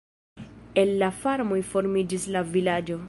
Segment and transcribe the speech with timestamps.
[0.83, 2.99] El la farmoj formiĝis la vilaĝo.